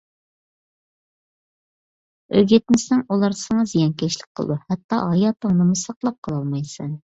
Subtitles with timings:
[2.39, 4.61] ئۆگەتمىسەڭ، ئۇلار ساڭا زىيانكەشلىك قىلىدۇ.
[4.73, 6.95] ھەتتا ھاياتىڭنىمۇ ساقلاپ قالالمايسەن.